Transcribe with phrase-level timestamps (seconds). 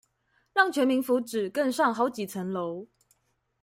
[0.55, 2.87] 讓全民福祉更上好幾層樓